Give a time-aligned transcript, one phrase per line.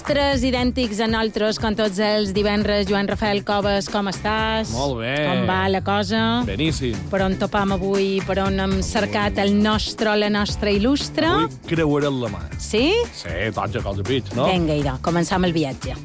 [0.00, 2.86] il·lustres, idèntics a nosaltres, com tots els divendres.
[2.88, 4.72] Joan Rafael Coves, com estàs?
[4.72, 5.12] Molt bé.
[5.28, 6.22] Com va la cosa?
[6.48, 6.96] Beníssim.
[7.12, 11.28] Per on topam avui, per on hem cercat el nostre la nostra il·lustre?
[11.28, 12.46] Avui creuaré la mà.
[12.56, 12.94] Sí?
[13.12, 14.48] Sí, tots a cosa pits, no?
[14.48, 15.98] Vinga, idò, començam el viatge.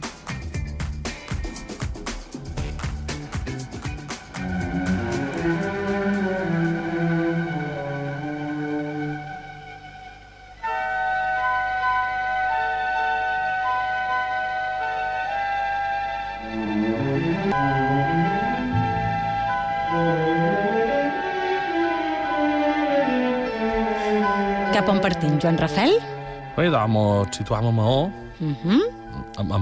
[24.76, 25.96] Cap on partim, Joan Rafael?
[26.58, 28.12] Bé, doncs, situam a Maó.
[28.40, 28.82] Mhm.
[29.40, 29.60] Mm A, a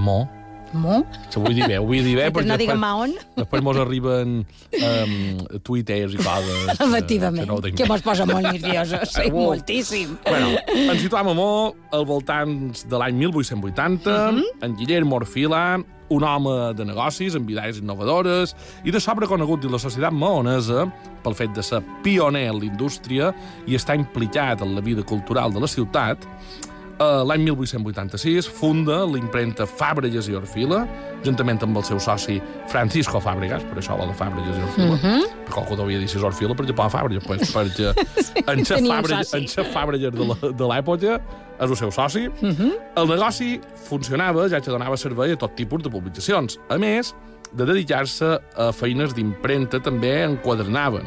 [0.74, 0.98] Maó.
[1.00, 1.06] Mo?
[1.30, 3.14] Se vull dir bé, ho vull dir bé, Mentre no diguem Mahon.
[3.36, 6.78] després mos arriben um, tuiters i coses.
[6.78, 9.34] que- Efectivament, Que, no ho tinc que mos posa molt nerviosos, sí, Molt.
[9.34, 10.16] moltíssim.
[10.28, 14.42] Bueno, ens situam a Maó al voltant de l'any 1880, Mhm.
[14.62, 15.78] en Guillermo Orfila,
[16.10, 20.84] un home de negocis amb idees innovadores i de sobre conegut dins la societat maonesa
[21.24, 23.34] pel fet de ser pioner en la indústria
[23.66, 29.66] i estar implicat en la vida cultural de la ciutat, Eh, L'any 1886 funda l'impremta
[29.66, 30.84] Fàbregas i Orfila,
[31.24, 32.36] juntament amb el seu soci
[32.70, 34.98] Francisco Fàbregas, per això la de Fàbregas i Orfila,
[35.48, 37.90] perquè algú devia dir si és Orfila per Japó Fàbregas, pues, perquè
[38.52, 40.14] en xef Fàbregas, en xef Fàbregas
[40.54, 42.28] de l'època és el seu soci.
[42.96, 43.58] El negoci
[43.88, 46.58] funcionava, ja que donava servei a tot tipus de publicacions.
[46.70, 47.14] A més,
[47.54, 51.06] de dedicar-se a feines d'impremta també enquadernaven.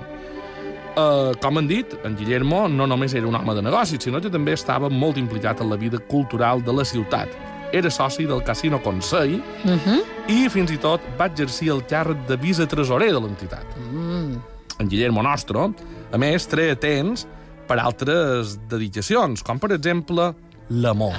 [0.97, 4.31] Uh, com han dit, en Guillermo no només era un home de negocis, sinó que
[4.33, 7.29] també estava molt implicat en la vida cultural de la ciutat.
[7.71, 10.01] Era soci del Casino Consell Uh -huh.
[10.27, 13.65] i fins i tot va exercir el càrrec de vice-tresorer de l'entitat.
[13.91, 14.37] mm.
[14.79, 15.73] En Guillermo Nostro,
[16.11, 17.27] a més, treia temps
[17.67, 20.33] per altres dedicacions, com per exemple
[20.69, 21.13] l'amor.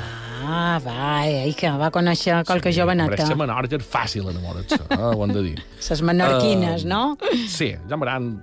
[0.45, 3.11] Ah, va, i que va conèixer qualque sí, joveneta.
[3.17, 4.97] Per ser menor ja és fàcil enamorar-se, eh?
[4.97, 5.63] ho hem de dir.
[5.91, 7.17] Les menorquines, Eh, no?
[7.49, 8.41] Sí, ja m'agraden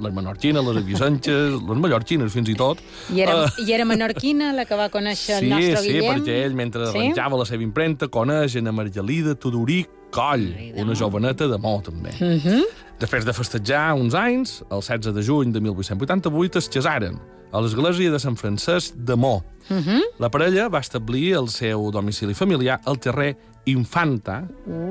[0.00, 2.78] les menorquines, les avisances, les mallorquines fins i tot.
[3.14, 6.14] I era, Eh, I era menorquina la que va conèixer sí, el nostre sí, Guillem?
[6.24, 6.98] perquè ell, mentre Sí?
[6.98, 12.10] arranjava la seva impremta, coneix a Margelida Tudorí Coll, una joveneta de molt, també.
[12.20, 12.62] Uh -huh.
[12.98, 17.18] Després de festejar uns anys, el 16 de juny de 1888 es casaren
[17.52, 19.42] a l'església de Sant Francesc de Mó.
[19.70, 20.00] Uh -huh.
[20.18, 23.36] La parella va establir el seu domicili familiar al carrer
[23.68, 24.42] Infanta,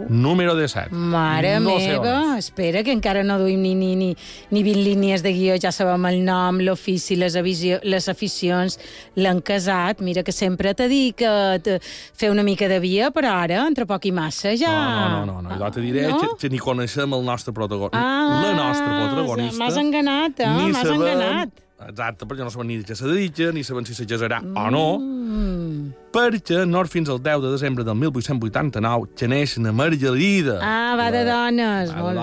[0.10, 0.94] número 17.
[0.94, 4.10] Mare no meva, espera, que encara no duim ni, ni, ni,
[4.52, 8.78] ni 20 línies de guió, ja sabem el nom, l'ofici, les, avisió, les aficions,
[9.18, 10.04] l'han casat.
[10.06, 11.32] Mira que sempre t'he dit que
[11.66, 11.80] te,
[12.18, 14.72] fer una mica de via, però ara, entre poc i massa, ja...
[14.72, 15.58] No, no, no, no.
[15.58, 16.20] Jo te diré No?
[16.22, 18.00] que, que ni coneixem el nostre protagonista.
[18.00, 19.58] Ah, la nostra protagonista.
[19.64, 20.54] M'has enganat, eh?
[20.70, 21.64] M'has enganat.
[21.80, 24.70] Exacte, perquè no sabem ni de què se dedica, ni sabem si se casarà o
[24.74, 25.92] no, Mm.
[26.12, 30.58] perquè no fins al 10 de desembre del 1889 que neix na Margelida.
[30.62, 32.18] Ah, va de dones, La molt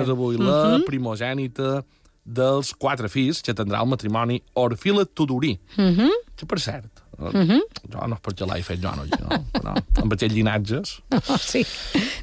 [0.00, 0.12] és bé.
[0.12, 1.82] avui la primogènita
[2.24, 5.58] dels quatre fills que tindrà el matrimoni Orfila Tudorí.
[5.76, 6.10] Uh -huh.
[6.36, 7.50] Que, per cert, uh Mhm.
[7.50, 7.60] -huh.
[7.92, 11.00] jo no és perquè l'he fet jo, no, jo, no, però amb aquests llinatges...
[11.30, 11.64] Oh, sí.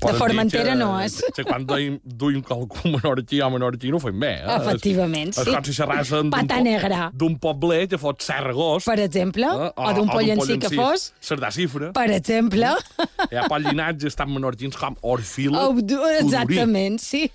[0.01, 1.23] De Formentera que- no és.
[1.35, 4.41] Que quan duim, qualcú menorquí o menorquí no ho fem bé.
[4.43, 4.55] Eh?
[4.57, 5.41] Efectivament, és, sí.
[5.49, 7.11] És com si xerrassen Pata negra.
[7.13, 8.85] d'un poblet que fot Serregós.
[8.85, 9.71] Per exemple, eh?
[9.75, 11.13] o d'un pollencí que fos.
[11.21, 11.91] Cerdà Cifra.
[11.93, 12.65] Per exemple.
[13.31, 15.69] Hi ha pot llinatges tan menorquins com Orfila.
[16.19, 17.29] Exactament, sí.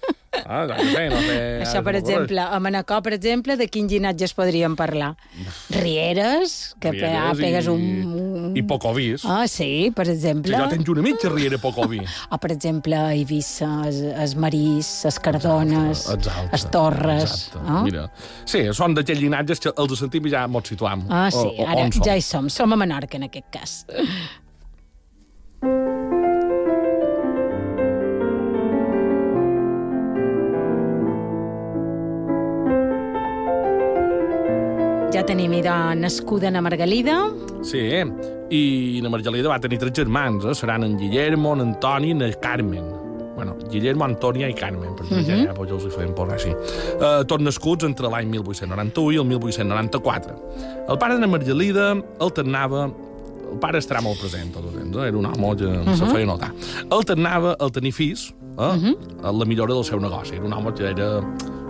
[0.47, 1.63] Ah, no sé, no sé.
[1.63, 5.15] Això, per exemple, a Manacor, per exemple, de quin llinatges podríem parlar?
[5.71, 7.11] Rieres, que Rieres
[7.61, 8.57] i- un...
[8.57, 9.23] I Pocovis.
[9.25, 10.53] Ah, sí, per Si exemple.
[10.57, 12.01] jo tens una mitja riera Pocovi.
[12.31, 16.49] O, per exemple, a Eivissa, es, es Marís, es Cardones, Exacte.
[16.57, 17.23] es Torres.
[17.49, 17.69] Exacte.
[17.71, 17.83] No?
[17.87, 18.07] Mira,
[18.45, 21.07] sí, són d'aquells llinatges que els sentim i ja ens situam.
[21.09, 22.49] Ah, sí, o, o, ara ja hi som.
[22.53, 23.79] Som a Menorca, en aquest cas.
[35.13, 37.19] Ja tenim idò nascuda a Margalida.
[37.69, 37.83] Sí,
[38.51, 40.55] i na Margelida va tenir tres germans, eh?
[40.57, 42.85] seran en Guillermo, en Antoni i en Carmen.
[43.37, 45.25] Bueno, Guillermo, Antònia i Carmen, perquè uh Mhm.
[45.25, 45.47] -huh.
[45.47, 46.51] ja, ja els hi feien por així.
[46.51, 50.35] Uh, tots nascuts entre l'any 1891 i el 1894.
[50.89, 52.91] El pare de Margelida alternava
[53.53, 55.09] el pare estarà molt present tot el temps, eh?
[55.09, 55.95] era un home que uh -huh.
[55.97, 56.53] se feia notar.
[56.91, 58.63] Alternava el tenir fills eh?
[58.63, 58.97] uh -huh.
[59.23, 60.35] a la millora del seu negoci.
[60.37, 61.21] Era un home que era,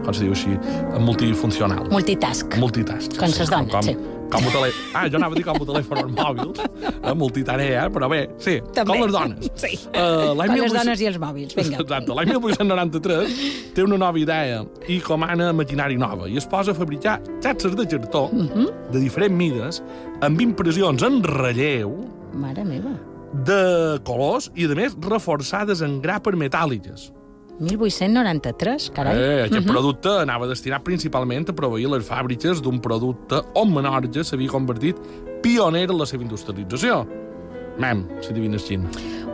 [0.05, 0.57] com se diu així,
[1.03, 1.87] multifuncional.
[1.93, 2.57] Multitask.
[2.61, 3.17] Multitask.
[3.21, 3.97] Com ses dones, com, sí.
[4.33, 4.69] Com el telè...
[4.97, 6.61] Ah, jo anava a dir com el telèfon als mòbils,
[7.05, 7.13] eh?
[7.21, 8.87] multitarea, però bé, sí, També.
[8.95, 9.51] com les dones.
[9.63, 9.75] Sí.
[9.93, 11.83] Uh, Com les dones i els mòbils, vinga.
[11.85, 13.37] Exacte, l'any 1893
[13.77, 17.87] té una nova idea i comana maquinari nova i es posa a fabricar xatses de
[17.93, 18.69] cartó Mhm.
[18.95, 19.83] de diferents mides
[20.25, 21.93] amb impressions en relleu
[22.33, 22.95] Mare meva.
[23.45, 27.11] de colors i, a més, reforçades en grapes metàl·liques.
[27.63, 29.15] 1893, carai.
[29.17, 34.51] Eh, aquest producte anava destinat principalment a proveir les fàbriques d'un producte on Menorca s'havia
[34.51, 34.99] convertit
[35.43, 37.03] pioner en la seva industrialització.
[37.81, 38.87] Mem, si adivines quin.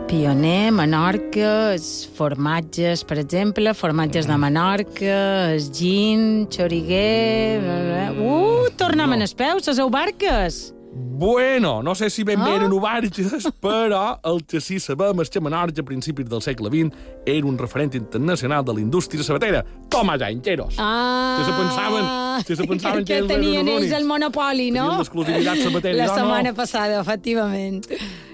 [0.09, 1.75] Pioner, Menorca,
[2.17, 5.19] formatges, per exemple, formatges de Menorca,
[5.53, 7.61] el gin, xoriguer...
[8.17, 9.19] Uh, tornem no.
[9.19, 10.63] en els peus, les eubarques!
[10.91, 12.55] Bueno, no sé si ben bé Ah.
[12.55, 16.95] eren obarges, però el que sí sabem és que Menorca a principis del segle XX
[17.25, 19.63] era un referent internacional de la indústria sabatera.
[19.89, 20.75] Toma ja, enteros.
[20.79, 24.83] Ah, Que se pensaven- que se pensaven que que eren tenien ells el monopoli, no?
[24.85, 26.15] Tenien l'exclusivitat sabatera, La no.
[26.15, 27.85] setmana passada, efectivament.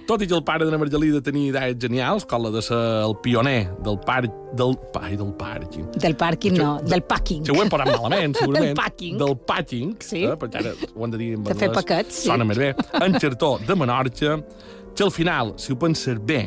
[0.06, 2.78] Tot i que el pare de la Margelida tenia idees genials, com la de ser
[2.78, 4.34] el pioner del parc...
[4.56, 5.88] Del, ai, del pàrquing.
[6.00, 7.42] Del pàrquing, no, del packing.
[7.44, 8.70] Si ho hem parat malament, segurament.
[8.70, 9.18] Del packing.
[9.20, 9.96] Del packing.
[10.06, 10.22] Sí.
[10.30, 12.30] Eh, perquè ara ho hem de dir en De fer paquets, sí.
[12.30, 12.70] Sona més bé.
[13.02, 14.38] En xertó de Menorca,
[14.96, 16.44] que al final, si ho penses bé,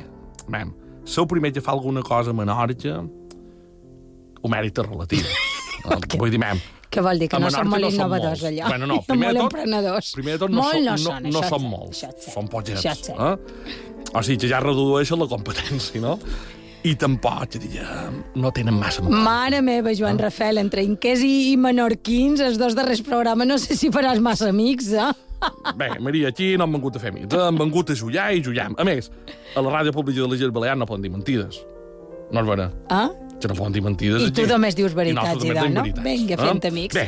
[0.48, 0.70] mem,
[1.04, 3.02] sou primer que fa alguna cosa a Menorca,
[4.38, 5.28] ho mèrit és relatiu.
[5.78, 6.58] Eh, Vull dir, mem,
[6.90, 7.28] Què vol dir?
[7.28, 8.44] Que no són molt no innovadors, molts.
[8.48, 8.68] allò.
[8.72, 10.12] Bueno, no, primer de molt tot- emprenedors.
[10.16, 13.10] Primer de tot, no, molt són, no, no, són, no és cert, molts, són poquets.
[13.12, 13.34] Eh?
[14.16, 16.14] O sigui que ja redueixen la competència, no?
[16.88, 19.18] I tampoc, diguem, no tenen massa motor.
[19.26, 20.28] Mare meva, Joan Ah.
[20.28, 24.92] Rafel, entre inquers i, menorquins, els dos darrers programes, no sé si faràs massa amics,
[24.94, 25.10] eh?
[25.78, 27.42] Bé, Maria, aquí no hem vengut a fer amics, eh?
[27.50, 28.74] hem vengut a jullar i jullam.
[28.78, 29.10] A més,
[29.54, 31.60] a la ràdio pública de les Illes Balears no poden dir mentides.
[32.32, 32.70] No és vera?
[32.94, 33.08] Ah?
[33.38, 34.24] Que no poden dir mentides.
[34.26, 34.50] I tu aquí.
[34.50, 35.84] només dius I veritats, diem no?
[36.02, 36.38] Vinga, eh?
[36.40, 36.98] fent amics.
[36.98, 37.06] Bé,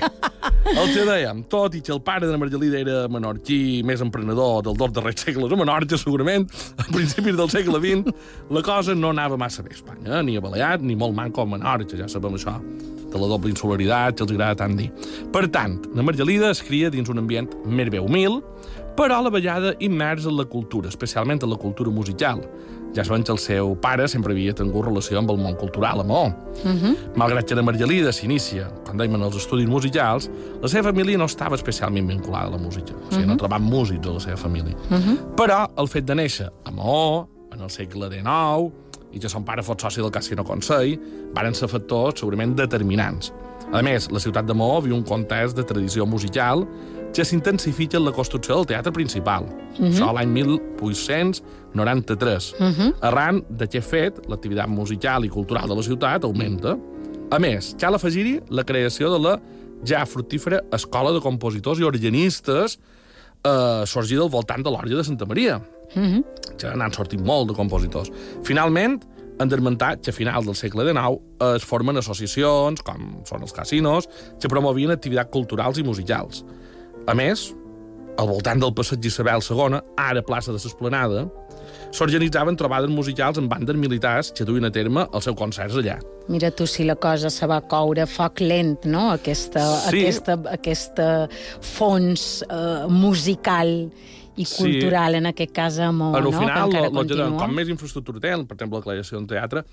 [0.71, 4.63] el que dèiem, tot i que el pare de la Margelida era menorquí, més emprenedor
[4.69, 6.47] del dos darrers segles a Menorca, segurament,
[6.79, 8.15] a principis del segle XX,
[8.55, 10.23] la cosa no anava massa bé a Espanya, eh?
[10.29, 12.61] ni a Balears, ni molt manco a Menorca, ja sabem això,
[13.11, 14.91] de la doble insularitat, que els agrada tant dir.
[15.35, 18.39] Per tant, la Margelida es cria dins un ambient més bé humil,
[18.99, 22.43] però a la vegada immers en la cultura, especialment en la cultura musical.
[22.95, 26.05] Ja sabem que el seu pare sempre havia tingut relació amb el món cultural a
[26.05, 26.33] Maó.
[27.17, 30.29] Malgrat que la Margelida s'inicia, com dèiem, en els estudis musicals,
[30.63, 32.95] la seva família no estava especialment vinculada a la música.
[32.95, 34.75] O sigui, no trobava músics a la seva família.
[35.39, 38.73] Però el fet de néixer a Maó, en el segle XIX,
[39.13, 40.99] i que son pare fos soci del Casino Consell,
[41.35, 43.33] varen ser factors segurament determinants.
[43.73, 46.67] A més, la ciutat de Maó viu un context de tradició musical
[47.15, 49.49] que s'intensifica en la construcció del teatre principal.
[49.79, 52.53] Això l'any 1893.
[53.07, 56.77] Arran d'aquest fet, l'activitat musical i cultural de la ciutat augmenta.
[57.31, 59.37] A més, cal afegir-hi la creació de la
[59.87, 62.79] ja fructífera Escola de Compositors i Organistes
[63.45, 65.61] eh, sorgida al voltant de l'Òrgia de Santa Maria.
[66.61, 68.11] Ja n'han sortit molt de compositors.
[68.47, 69.01] Finalment,
[69.41, 71.17] han d'esmentar que a final del segle XIX
[71.57, 74.09] es formen associacions, com són els casinos,
[74.39, 76.45] que promovien activitats culturals i musicals.
[77.09, 77.51] A més,
[78.21, 81.25] al voltant del passeig Isabel II, ara plaça de l'Esplanada,
[81.95, 85.97] s'organitzaven trobades musicals amb bandes militars que duien a terme els seus concerts allà.
[86.31, 89.09] Mira tu si la cosa se va coure foc lent, no?
[89.17, 90.03] Aquesta, Sí.
[90.05, 91.29] aquesta, aquesta
[91.61, 93.91] fons eh, musical
[94.37, 94.63] i Sí.
[94.63, 96.33] cultural, en aquest cas a Mó, Al no?
[96.33, 97.39] final, que encara lo, lo, que- continua.
[97.39, 99.65] com més infraestructura té, per exemple, la creació d'un teatre,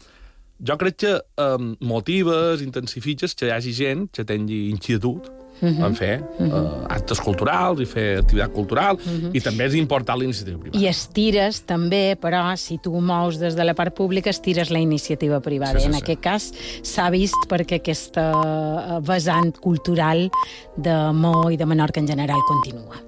[0.65, 5.30] jo crec que um, motives, intensifiques que hi hagi gent que tingui inquietud
[5.62, 5.83] Mhm.
[5.83, 8.99] en fer uh, actes culturals i fer activitat cultural,
[9.33, 10.81] i també és important la iniciativa privada.
[10.81, 15.40] I estires també, però, si tu mous des de la part pública, estires la iniciativa
[15.40, 15.80] privada.
[15.80, 16.04] Sí, sí, en sí.
[16.04, 16.52] aquest cas
[16.83, 20.30] s'ha vist perquè aquesta eh, vessant cultural
[20.78, 23.06] de Mó i de Menorca en general continua.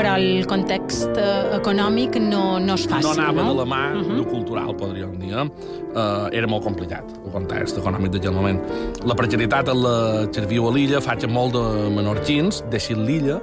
[0.00, 3.50] Però el context eh, econòmic no, no és fàcil, no anava no?
[3.50, 4.24] de la mà uh -huh.
[4.30, 5.34] cultural, podríem dir.
[5.36, 8.58] Uh, era molt complicat, el context econòmic d'aquell moment.
[9.04, 13.04] La precarietat en la que es viu a l'illa fa que molt de menorquins deixin
[13.04, 13.40] l'illa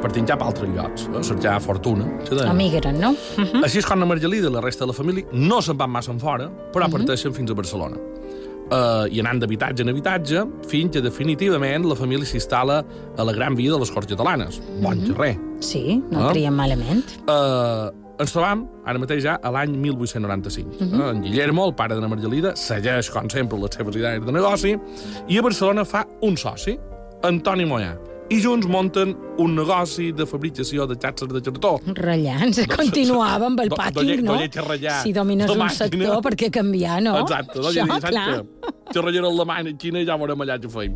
[0.00, 1.22] per cap a altres llocs, eh?
[1.22, 2.04] cercar fortuna.
[2.28, 2.50] deien.
[2.50, 3.10] Emigren, no?
[3.10, 3.64] Uh -huh.
[3.64, 6.12] Així és com la Margelida i la resta de la família no se'n van massa
[6.12, 7.96] en fora, però parteixen fins a Barcelona.
[8.70, 12.84] Uh, I anant d'habitatge en habitatge, fins que definitivament la família s'instal·la
[13.16, 14.60] a la Gran Via de les Corts Catalanes.
[14.80, 15.49] Bon carrer.
[15.60, 16.32] Sí, no Ah.
[16.32, 17.04] triem malament.
[17.28, 17.90] Uh,
[18.20, 20.76] ens trobam, ara mateix ja, a l'any 1895.
[20.80, 21.10] Uh -huh.
[21.14, 24.76] En Guillermo, el pare de la Margelida, segueix, com sempre, les seves idees de negoci,
[25.28, 26.78] i a Barcelona fa un soci,
[27.22, 27.96] Antoni Moyà.
[28.30, 29.10] I junts munten
[29.42, 31.72] un negoci de fabricació de xatxes de cartó.
[31.96, 34.36] Ratllants, continuava amb el pàquing, dolle- no?
[34.36, 37.16] dolle que ratllar Si domines un sector, per què canviar, no?
[37.24, 38.26] Exacte, saps clar.
[38.44, 40.94] que xerrallera alemanya i Xina ja veurem allà què feim.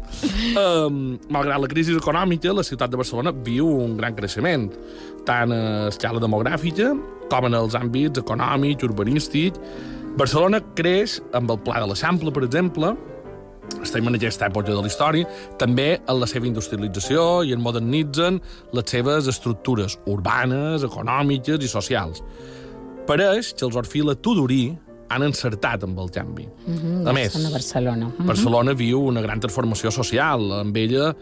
[0.54, 1.00] Um,
[1.34, 4.68] malgrat la crisi econòmica, la ciutat de Barcelona viu un gran creixement,
[5.26, 6.92] tant a escala demogràfica
[7.30, 9.58] com en els àmbits econòmics, urbanístics.
[10.14, 12.94] Barcelona creix amb el Pla de l'Eixample, per exemple,
[13.82, 15.28] estem en aquesta època de la història,
[15.60, 18.40] també en la seva industrialització i en modernitzen
[18.76, 22.24] les seves estructures urbanes, econòmiques i socials.
[23.08, 24.64] Pareix que els Orfila Tudorí
[25.12, 26.46] han encertat amb el canvi.
[26.66, 28.06] Mm -hmm, a més, a Barcelona.
[28.06, 28.26] Mm -hmm.
[28.26, 31.14] Barcelona viu una gran transformació social, amb ella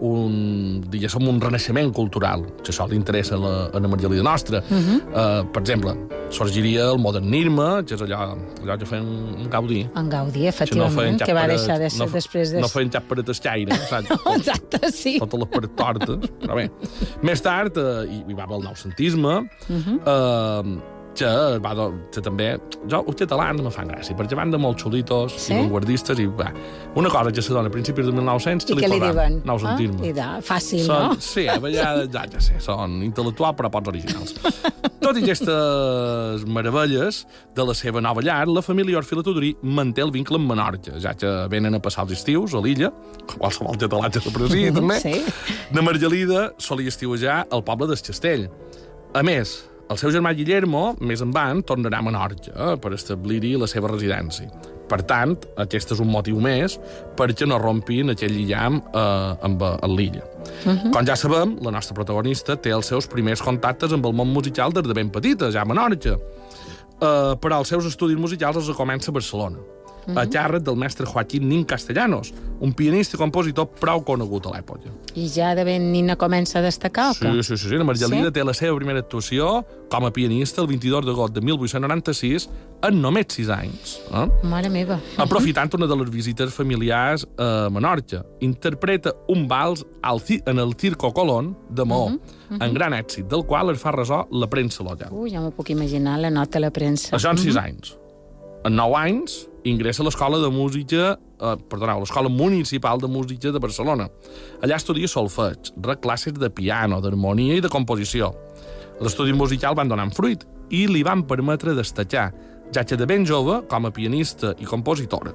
[0.00, 4.62] un, diguéssim, un renaixement cultural, que això li interessa a la, a la Margelida nostra.
[4.68, 4.98] Uh -huh.
[5.10, 5.94] uh, per exemple,
[6.30, 9.88] sorgiria el modernisme, que és allò, allò que feien un Gaudí.
[9.96, 12.60] En Gaudí, efectivament, que, no que va deixar de ser no, després de...
[12.60, 14.10] No feien cap paret escaire, saps?
[14.36, 15.18] Exacte, sí.
[15.18, 16.70] Totes les paret tortes, però bé.
[17.22, 19.34] Més tard, uh, hi, hi va haver el noucentisme,
[19.68, 19.98] uh -huh.
[20.06, 21.30] uh, que,
[21.62, 21.72] va,
[22.14, 22.50] que també...
[22.90, 25.52] Jo, els catalans me fan gràcia, perquè van de molt xulitos sí?
[25.52, 26.50] i vanguardistes i va.
[26.98, 29.40] Una cosa que se dona a principis de 1900 que I li, li diuen?
[29.48, 30.00] Nou sentisme.
[30.00, 31.24] Ah, i de, fàcil, són, no?
[31.24, 34.36] Sí, ja, ja, ja sé, són intel·lectuals però pocs originals.
[35.04, 37.22] Tot i aquestes meravelles
[37.56, 41.14] de la seva nova llar, la família Orfila Tudorí manté el vincle amb Menorca, ja
[41.16, 42.92] que venen a passar els estius a l'illa,
[43.32, 45.00] qualsevol català que s'apreci, també.
[45.02, 45.16] Sí.
[45.72, 48.48] De Margelida solia estiuejar al poble d'Escastell.
[49.16, 49.56] A més,
[49.90, 54.50] el seu germà Guillermo, més endavant, tornarà a Menorca eh, per establir-hi la seva residència.
[54.90, 56.76] Per tant, aquest és un motiu més
[57.18, 60.22] perquè no rompin aquell lligam eh, amb, amb l'illa.
[60.64, 60.92] Uh -huh.
[60.94, 64.72] Com ja sabem, la nostra protagonista té els seus primers contactes amb el món musical
[64.72, 66.16] des de ben petita, ja a Menorca.
[67.00, 69.58] Eh, però els seus estudis musicals els comença a Barcelona
[70.06, 70.20] uh -huh.
[70.20, 74.90] a càrrec del mestre Joaquín Nin Castellanos, un pianista i compositor prou conegut a l'època.
[75.14, 77.42] I ja de ben nina comença a destacar, o sí, què?
[77.42, 77.76] Sí, sí, sí.
[77.76, 78.32] La Margelida sí?
[78.32, 82.48] té la seva primera actuació com a pianista el 22 d'agost de 1896
[82.86, 83.96] en només 6 anys.
[84.12, 84.26] Eh?
[84.46, 85.00] Mare meva.
[85.20, 88.22] Aprofitant una de les visites familiars a Menorca.
[88.40, 92.64] Interpreta un vals al, en el Circo Colón de Maó, uh -huh, uh -huh.
[92.64, 95.08] en gran èxit, del qual es fa ressò la premsa local.
[95.12, 97.16] Ui, ja m'ho puc imaginar, la nota a la premsa.
[97.16, 97.64] Això en 6 uh -huh.
[97.64, 97.96] anys.
[98.64, 103.58] En 9 anys ingressa a l'Escola de Música, eh, perdoneu, l'Escola Municipal de Música de
[103.58, 104.08] Barcelona.
[104.62, 108.34] Allà estudia solfeig, rep classes de piano, d'harmonia i de composició.
[109.00, 112.30] L'estudi musical van donant fruit i li van permetre destacar,
[112.72, 115.32] ja que de ben jove, com a pianista i compositora.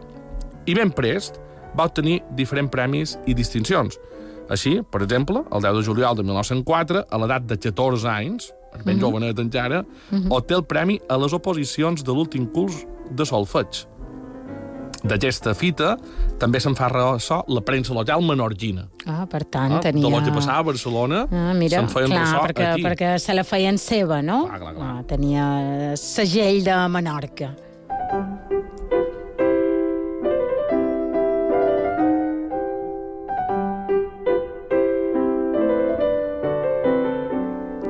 [0.65, 1.39] I ben prest
[1.77, 3.99] va obtenir diferents premis i distincions.
[4.49, 8.53] Així, per exemple, el 10 de juliol de 1904, a l'edat de 14 anys,
[8.83, 9.01] ben mm -hmm.
[9.01, 10.31] jovenet encara, mm -hmm.
[10.31, 13.87] obté el premi a les oposicions de l'últim curs de solfeig.
[15.05, 15.91] D'aquesta fita
[16.41, 18.87] també se'n fa ressò la premsa local menorquina.
[19.05, 20.07] Ah, per tant, ah, tenia...
[20.07, 22.87] De lo que passava a Barcelona, ah, mira, se'n feien clar, ressò perquè, aquí.
[22.87, 24.45] perquè se la feien seva, no?
[24.49, 24.89] Clar, clar, clar.
[24.95, 25.45] Ah, tenia
[25.99, 27.53] segell de Menorca.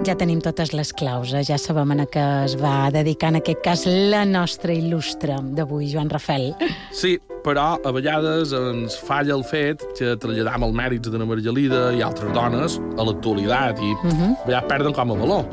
[0.05, 1.41] Ja tenim totes les claus, eh?
[1.41, 6.11] ja sabem a què es va dedicar en aquest cas la nostra il·lustre d'avui, Joan
[6.13, 6.51] Rafel.
[6.93, 11.81] Sí, però a vegades ens falla el fet que traslladam els mèrits de la Margelida
[11.97, 14.29] i altres dones a l'actualitat i uh -huh.
[14.43, 15.45] a vegades perden com a valor.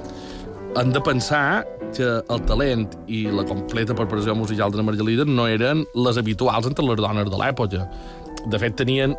[0.76, 1.64] Hem de pensar
[1.96, 6.66] que el talent i la completa preparació musical de la Margelida no eren les habituals
[6.66, 7.88] entre les dones de l'època.
[8.46, 9.16] De fet, tenien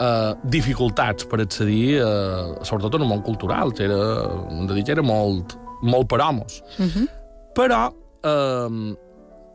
[0.00, 4.00] eh, dificultats per accedir, eh, sobretot en el món cultural, que era,
[4.50, 6.62] hem de dir que era molt, molt per homes.
[6.78, 7.08] Uh -huh.
[7.54, 8.96] Però eh,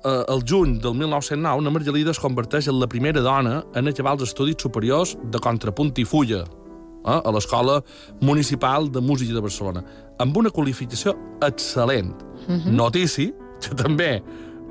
[0.04, 4.14] eh, el juny del 1909, la Margelida es converteix en la primera dona en acabar
[4.14, 7.82] els estudis superiors de contrapunt i fulla eh, a l'Escola
[8.22, 9.84] Municipal de Música de Barcelona,
[10.20, 12.14] amb una qualificació excel·lent.
[12.48, 12.72] Uh -huh.
[12.72, 14.24] Notici que també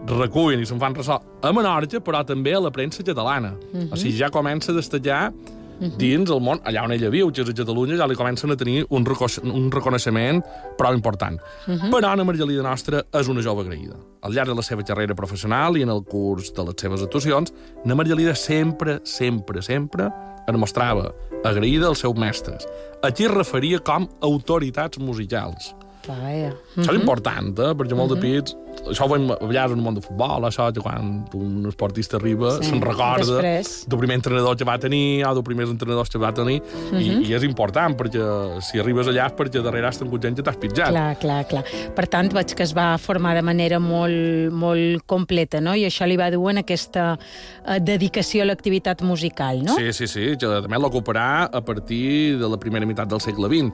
[0.07, 3.55] recullen i se'n fan ressò a Menorca, però també a la premsa catalana.
[3.73, 3.93] Uh -huh.
[3.93, 5.33] O sigui, ja comença a destacar
[5.81, 5.97] uh -huh.
[5.97, 8.57] dins el món, allà on ella viu, que és a Catalunya, ja li comencen a
[8.57, 9.05] tenir un,
[9.43, 10.45] un reconeixement
[10.77, 11.41] prou important.
[11.67, 11.91] Uh -huh.
[11.91, 13.97] Però Anna Margelida Nostra és una jove agraïda.
[14.23, 17.53] Al llarg de la seva carrera professional i en el curs de les seves actuacions,
[17.85, 20.13] Anna Margelida sempre, sempre, sempre
[20.47, 22.67] es mostrava agraïda als seus mestres.
[23.03, 25.75] A qui es referia com autoritats musicals.
[26.07, 26.55] Vaja.
[26.77, 27.75] Això és important, eh?
[27.77, 28.57] perquè molt de pits...
[28.89, 32.17] Això ho veiem a vegades en el món de futbol, això que quan un esportista
[32.17, 33.85] arriba Sí, se'n recorda després.
[33.89, 36.61] del primer entrenador que va tenir o dels primers entrenadors que va tenir
[36.97, 38.25] i, i és important perquè
[38.65, 40.89] si arribes allà és perquè darrere has tingut gent que t'has pitjat.
[40.95, 41.65] Clar, clar, clar.
[41.97, 45.75] Per tant, veig que es va formar de manera molt, molt completa, no?
[45.77, 49.77] I això li va dur en aquesta eh, dedicació a l'activitat musical, no?
[49.77, 53.73] Sí, sí, sí, que també l'ocuparà a partir de la primera meitat del segle XX,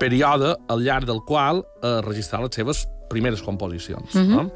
[0.00, 4.14] període al llarg del qual eh, registrarà les seves primeres composicions.
[4.14, 4.40] Uh -huh.
[4.40, 4.50] eh?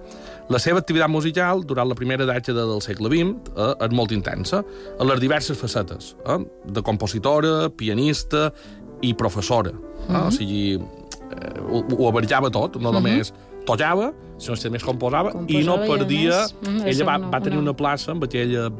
[0.48, 4.64] La seva activitat musical durant la primera dècada del segle XX eh, és molt intensa,
[4.98, 6.38] en les diverses facetes, eh?
[6.64, 8.52] de compositora, pianista
[9.00, 9.70] i professora.
[9.70, 10.12] Eh?
[10.12, 10.26] Uh -huh.
[10.26, 13.32] O sigui, eh, ho, ho abarcava tot, no només
[13.66, 16.38] tocava, sinó que també es composava, i no Composava i, a perdia...
[16.40, 18.70] més, mm, ella va, va tenir una plaça amb aquella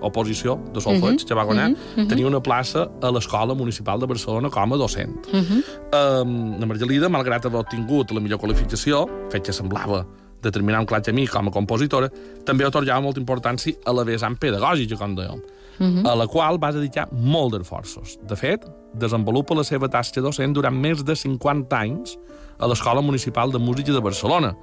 [0.00, 1.26] oposició de solfeig, uh -huh.
[1.28, 2.08] que va guanyar, uh -huh.
[2.08, 5.26] tenia una plaça a l'Escola Municipal de Barcelona com a docent.
[5.32, 6.22] Uh -huh.
[6.22, 10.06] um, la Margelida, malgrat haver obtingut la millor qualificació, fet que semblava
[10.42, 12.10] determinar un clar camí com a compositora,
[12.44, 15.40] també otorgava molta importància a la vessant pedagògica, com dèiem,
[15.80, 16.08] uh -huh.
[16.08, 18.18] a la qual va dedicar molt d'esforços.
[18.26, 18.64] De fet,
[18.94, 22.18] desenvolupa la seva tasca docent durant més de 50 anys
[22.58, 24.56] a l'Escola Municipal de Música de Barcelona,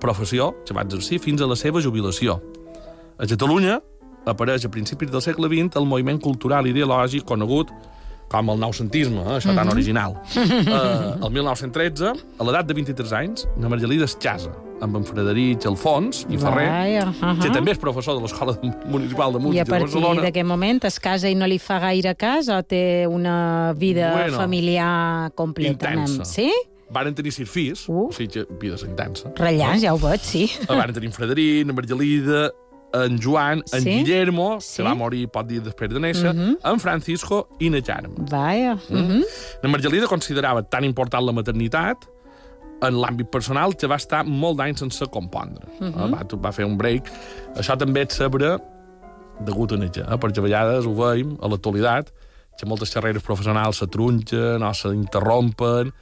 [0.00, 2.42] professió que va exercir fins a la seva jubilació.
[3.18, 3.80] A Catalunya
[4.26, 7.72] apareix a principis del segle XX el moviment cultural ideològic conegut
[8.32, 9.72] com el noucentisme, eh, això tan mm -hmm.
[9.72, 10.10] original.
[10.36, 14.50] Uh, el 1913, a l'edat de 23 anys, la Margelida es casa
[14.80, 17.42] amb en Frederic Alfons i Ferrer, Vaja, uh -huh.
[17.42, 20.22] que també és professor de l'Escola Municipal de I Música a de partir Barcelona.
[20.22, 24.36] d'aquest moment es casa i no li fa gaire cas o té una vida Bueno,
[24.36, 26.08] familiar completament...
[26.08, 26.24] intensa.
[26.24, 26.50] Sí?
[26.90, 28.08] Varen tenir sis fills, Uh.
[28.08, 29.30] o sigui que vida intensa.
[29.36, 30.44] Ratllants, ja ho veig, sí.
[30.44, 32.50] Eh, Varen tenir en Frederic, en Margelida,
[32.92, 33.90] en Joan, en Sí?
[33.90, 34.76] Guillermo, Sí?
[34.76, 36.32] que va morir poc dies després de néixer,
[36.64, 38.14] en Francisco i na Carme.
[38.30, 38.78] Vaja.
[38.90, 39.24] Uh -huh.
[39.62, 42.08] La Margelida considerava tan important la maternitat
[42.82, 45.66] en l'àmbit personal que va estar molt d'anys sense compondre.
[45.80, 46.10] Uh -huh.
[46.12, 47.10] va, va fer un break.
[47.56, 48.58] Això també és saber
[49.40, 50.18] degut a ella, eh?
[50.18, 52.12] perquè a vegades ho veiem a l'actualitat,
[52.58, 55.92] que moltes carreres professionals se trunxen o s'interrompen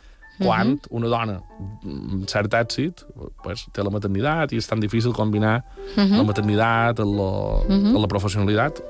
[0.41, 1.39] quan una dona
[1.85, 3.05] amb cert èxit
[3.45, 5.61] pues, té la maternitat i és tan difícil combinar
[5.97, 7.31] la maternitat amb la,
[7.69, 8.81] amb la professionalitat.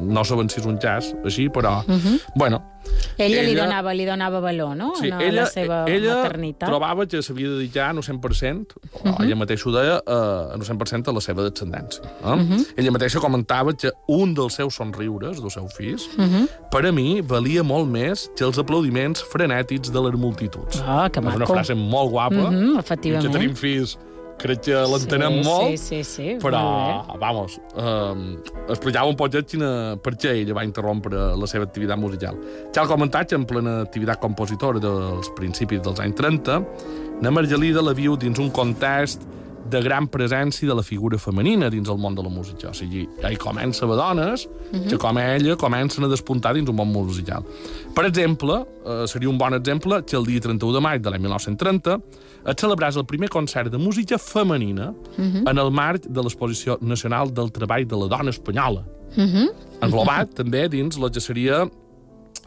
[0.00, 1.82] No sabem si és un cas així, però...
[2.34, 2.62] Bueno,
[3.18, 4.94] Ella, li, Ella- donava, li donava valor, no?
[4.96, 6.70] Sí, a ella, la seva ella maternitat.
[6.70, 10.64] trobava que s'havia de dedicar en un 100%, o ella mateixa ho deia, eh, en
[10.64, 12.00] un 100% a la seva descendència.
[12.24, 12.64] Eh?
[12.80, 16.08] Ella mateixa comentava que un dels seus somriures, dels seus fills,
[16.72, 20.80] per a mi valia molt més que els aplaudiments frenètics de les multituds.
[20.86, 21.52] Ah, que és una maco.
[21.52, 23.26] frase molt guapa, Mhm, i efectivament.
[23.28, 23.98] que tenim fills,
[24.40, 26.36] crec que l'entenem sí, molt, Sí, sí, sí.
[26.42, 26.62] però,
[27.20, 28.24] vamos, um,
[28.68, 32.38] explicava un poc quina, per què ella va interrompre la seva activitat musical.
[32.74, 36.58] Ja el comentat, en plena activitat compositora dels principis dels anys 30,
[37.20, 39.26] na Margelida la viu dins un context
[39.68, 42.70] de gran presència de la figura femenina dins el món de la música.
[42.70, 46.90] O sigui, hi comença a dones que, com ella, comencen a despuntar dins un món
[46.92, 47.44] musical.
[47.94, 51.26] Per exemple, eh, seria un bon exemple que el dia 31 de maig de l'any
[51.26, 51.98] 1930
[52.46, 57.52] es celebrés el primer concert de música femenina en el marc de l'Exposició Nacional del
[57.52, 58.86] Treball de la Dona Espanyola,
[59.84, 61.66] englobat també dins la que seria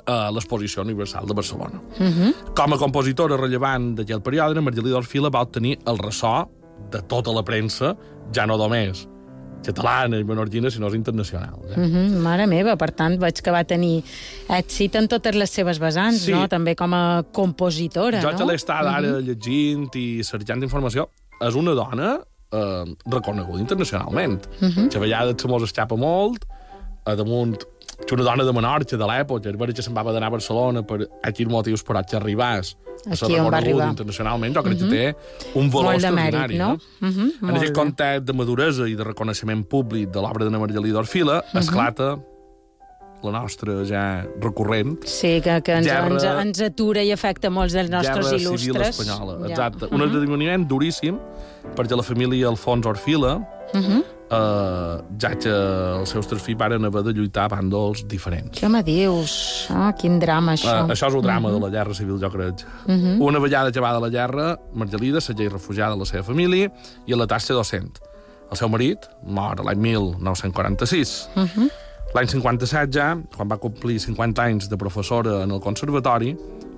[0.06, 1.80] a l'Exposició Universal de Barcelona.
[1.99, 2.34] Uh -huh.
[2.56, 6.47] Com a compositora rellevant d'aquell període, Margelida Orfila va obtenir el ressò
[6.91, 7.96] de tota la premsa,
[8.36, 9.08] ja no només
[9.63, 11.56] catalana i menorquina, sinó internacional.
[11.69, 11.78] Ja.
[11.78, 14.04] Mm -hmm, mare meva, per tant, veig que va tenir
[14.50, 16.32] èxit en totes les seves vessants, Sí.
[16.32, 16.48] no?
[16.48, 18.38] També com a compositora, Jo no?
[18.38, 21.08] que l'he estat ara llegint i cercant informació,
[21.41, 22.19] és una dona
[22.52, 24.41] eh, reconeguda internacionalment,
[24.89, 26.46] que a vegades se mos escapa molt,
[27.06, 27.58] a damunt
[28.06, 31.08] que una dona de Menorca de l'època, vera que se'n va d'anar a Barcelona per
[31.24, 32.76] aquells motius per a que arribàs
[33.10, 33.89] a ser arribar.
[33.89, 35.16] internacionalment, jo crec que té
[35.56, 36.58] un valor Molt de mèrit, extraordinari.
[36.58, 36.78] no?
[37.00, 40.60] Mhm, En molt aquest context de maduresa i de reconeixement públic de l'obra de na
[40.60, 42.20] Margelida Orfila, esclata
[43.23, 44.03] la nostra ja
[44.41, 48.38] recurrent Sí, que, que ens, Guerra- ens, ens atura i afecta molts dels nostres Guerra
[48.38, 48.89] Civil il·lustres.
[48.99, 49.51] Espanyola, Ja.
[49.53, 49.88] exacte.
[49.91, 51.17] Un esdeveniment duríssim
[51.75, 53.38] perquè la família Alfons Orfila,
[53.73, 54.03] Mhm.
[54.29, 58.59] eh, ja que els seus tres fills varen haver de lluitar a bàndols diferents.
[58.62, 59.67] Què me dius?
[59.69, 60.86] Ah, quin drama, això.
[60.86, 62.65] Uh, això és el drama de la guerra civil, jo crec.
[63.19, 66.71] Una vegada acabada la guerra, Margelida segueix refugiada a la seva família
[67.07, 67.97] i a la tasca docent.
[68.51, 71.29] El seu marit mor l'any 1946.
[72.13, 76.36] L'any 57 ja, quan va complir 50 anys de professora en el conservatori,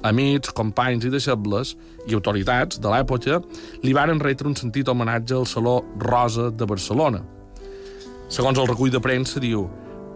[0.07, 1.73] amics, companys i deixebles
[2.07, 3.41] i autoritats de l'època
[3.83, 7.19] li varen retre un sentit homenatge al Saló Rosa de Barcelona.
[8.31, 9.67] Segons el recull de premsa, diu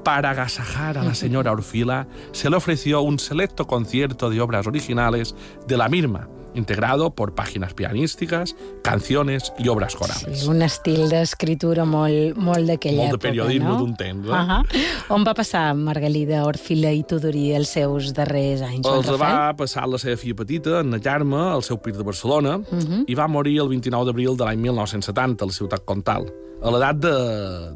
[0.07, 5.35] Para agasajar a la señora Orfila se le ofreció un selecto concierto de obras originales
[5.67, 10.39] de la misma, integrado por páginas pianísticas, canciones y obras corales.
[10.41, 13.77] Sí, un estil d'escriptura molt, molt d'aquella Molt de època, periodisme no?
[13.77, 14.31] d'un temps, eh?
[14.31, 14.63] Uh -huh.
[15.09, 18.85] On va passar Margalida Orfila i Tudorí els seus darrers anys?
[18.87, 19.55] Els Juan va Rafael?
[19.55, 22.79] passar la seva filla petita, en Carme, al seu pis de Barcelona, uh Mhm.
[22.81, 23.03] -huh.
[23.07, 26.25] i va morir el 29 d'abril de l'any 1970 a la ciutat comtal,
[26.61, 27.09] a l'edat de,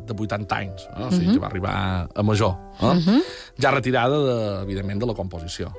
[0.05, 0.81] de 80 anys.
[0.97, 1.03] Eh?
[1.03, 1.33] O sigui, Mhm.
[1.33, 2.55] que va arribar a major.
[2.81, 2.85] Eh?
[2.85, 3.21] Uh -huh.
[3.59, 5.71] Ja retirada, de, evidentment, de la composició.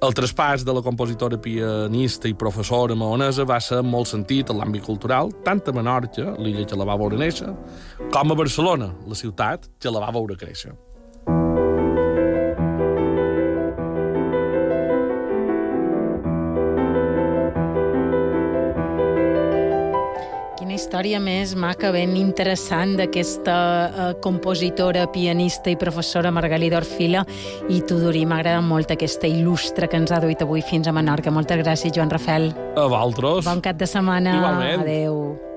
[0.00, 4.86] El traspàs de la compositora pianista i professora maonesa va ser molt sentit en l'àmbit
[4.86, 7.52] cultural, tant a Menorca, l'illa que la va veure néixer,
[8.14, 10.72] com a Barcelona, la ciutat que la va veure créixer.
[20.80, 27.24] Història més maca, ben interessant d'aquesta uh, compositora, pianista i professora Margalida Orfila
[27.68, 28.24] i Tudorí.
[28.28, 31.34] M'agrada molt aquesta il·lustre que ens ha duit avui fins a Menorca.
[31.34, 32.50] Moltes gràcies, Joan Rafel.
[32.76, 33.44] A vosaltres.
[33.50, 34.40] Bon cap de setmana.
[34.40, 34.88] Igualment.
[34.88, 35.49] Adéu.